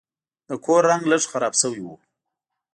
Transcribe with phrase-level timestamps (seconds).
[0.47, 1.87] د کور رنګ لږ خراب شوی و.